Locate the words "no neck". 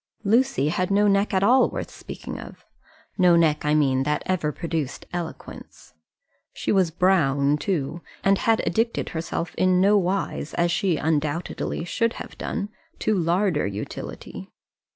0.89-1.31, 3.19-3.63